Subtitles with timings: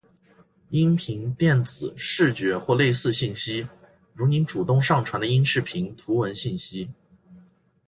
[0.71, 3.67] ·音频、电子、视觉或类似信息。
[4.15, 6.89] 如您主动上传的音视频、图文信息。